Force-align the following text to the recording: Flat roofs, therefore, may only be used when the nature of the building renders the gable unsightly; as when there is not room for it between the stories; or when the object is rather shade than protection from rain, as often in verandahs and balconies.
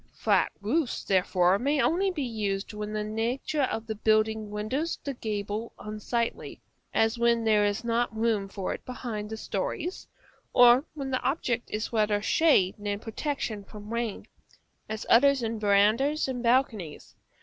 Flat 0.15 0.51
roofs, 0.61 1.03
therefore, 1.03 1.59
may 1.59 1.79
only 1.79 2.09
be 2.09 2.23
used 2.23 2.73
when 2.73 2.91
the 2.91 3.03
nature 3.03 3.61
of 3.61 3.85
the 3.85 3.93
building 3.93 4.49
renders 4.49 4.97
the 5.03 5.13
gable 5.13 5.73
unsightly; 5.77 6.59
as 6.91 7.19
when 7.19 7.43
there 7.43 7.63
is 7.63 7.83
not 7.83 8.17
room 8.17 8.47
for 8.49 8.73
it 8.73 8.83
between 8.83 9.27
the 9.27 9.37
stories; 9.37 10.07
or 10.53 10.85
when 10.95 11.11
the 11.11 11.21
object 11.21 11.69
is 11.69 11.93
rather 11.93 12.19
shade 12.19 12.73
than 12.79 12.97
protection 12.97 13.63
from 13.63 13.93
rain, 13.93 14.25
as 14.89 15.05
often 15.07 15.35
in 15.45 15.59
verandahs 15.59 16.27
and 16.27 16.41
balconies. 16.41 17.13